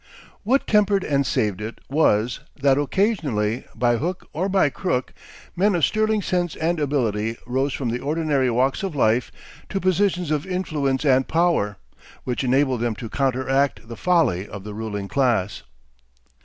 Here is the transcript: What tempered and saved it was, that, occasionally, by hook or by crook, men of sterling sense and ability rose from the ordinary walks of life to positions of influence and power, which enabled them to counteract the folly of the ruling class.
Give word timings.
What 0.41 0.65
tempered 0.65 1.03
and 1.03 1.27
saved 1.27 1.61
it 1.61 1.77
was, 1.87 2.39
that, 2.59 2.79
occasionally, 2.79 3.65
by 3.75 3.97
hook 3.97 4.27
or 4.33 4.49
by 4.49 4.69
crook, 4.71 5.13
men 5.55 5.75
of 5.75 5.85
sterling 5.85 6.23
sense 6.23 6.55
and 6.55 6.79
ability 6.79 7.37
rose 7.45 7.71
from 7.73 7.89
the 7.89 7.99
ordinary 7.99 8.49
walks 8.49 8.81
of 8.81 8.95
life 8.95 9.31
to 9.69 9.79
positions 9.79 10.31
of 10.31 10.47
influence 10.47 11.05
and 11.05 11.27
power, 11.27 11.77
which 12.23 12.43
enabled 12.43 12.81
them 12.81 12.95
to 12.95 13.09
counteract 13.09 13.87
the 13.87 13.95
folly 13.95 14.47
of 14.47 14.63
the 14.63 14.73
ruling 14.73 15.07
class. 15.07 15.61